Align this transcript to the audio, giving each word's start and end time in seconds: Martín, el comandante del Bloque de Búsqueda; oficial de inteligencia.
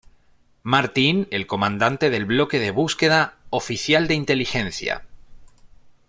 Martín, 0.63 1.27
el 1.29 1.45
comandante 1.45 2.09
del 2.09 2.25
Bloque 2.25 2.57
de 2.57 2.71
Búsqueda; 2.71 3.35
oficial 3.51 4.07
de 4.07 4.15
inteligencia. 4.15 5.03